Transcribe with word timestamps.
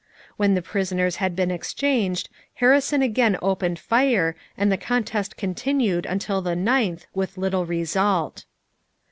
When 0.35 0.55
the 0.55 0.63
prisoners 0.63 1.17
had 1.17 1.35
been 1.35 1.51
exchanged 1.51 2.27
Harrison 2.55 3.03
again 3.03 3.37
opened 3.39 3.77
fire, 3.77 4.35
and 4.57 4.71
the 4.71 4.75
contest 4.75 5.37
continued 5.37 6.07
until 6.07 6.41
the 6.41 6.55
9th 6.55 7.05
with 7.13 7.37
little 7.37 7.67
result. 7.67 8.45